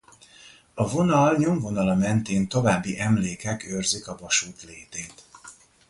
[0.73, 5.23] A vonal nyomvonala mentén további emlékek őrzik a vasút létét.